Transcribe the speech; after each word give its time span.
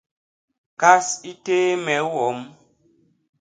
Kas 0.81 1.07
i 1.31 1.33
téé 1.45 1.69
me 1.85 1.95
i 2.03 2.07
wom. 2.15 2.39